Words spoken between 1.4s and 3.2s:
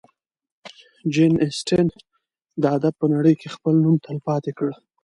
اسټن د ادب په